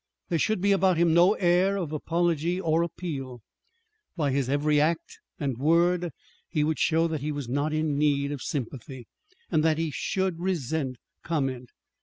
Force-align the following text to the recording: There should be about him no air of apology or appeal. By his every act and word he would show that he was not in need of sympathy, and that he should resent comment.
There 0.29 0.39
should 0.39 0.61
be 0.61 0.71
about 0.71 0.97
him 0.97 1.13
no 1.13 1.33
air 1.35 1.77
of 1.77 1.91
apology 1.91 2.59
or 2.59 2.81
appeal. 2.81 3.43
By 4.17 4.31
his 4.31 4.49
every 4.49 4.81
act 4.81 5.19
and 5.39 5.59
word 5.59 6.09
he 6.49 6.63
would 6.63 6.79
show 6.79 7.07
that 7.07 7.21
he 7.21 7.31
was 7.31 7.47
not 7.47 7.71
in 7.71 7.99
need 7.99 8.31
of 8.31 8.41
sympathy, 8.41 9.05
and 9.51 9.63
that 9.63 9.77
he 9.77 9.91
should 9.91 10.39
resent 10.39 10.97
comment. 11.23 11.69